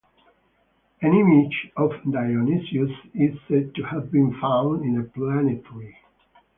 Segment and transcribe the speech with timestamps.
[1.03, 5.95] An image of Dionysus is said to have been found in a plane-tree.